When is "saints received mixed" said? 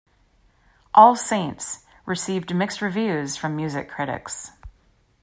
1.15-2.81